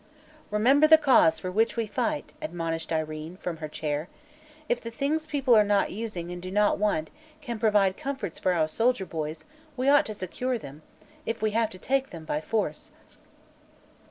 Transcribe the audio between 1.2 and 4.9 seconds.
for which we fight!" admonished Irene, from her chair. "If the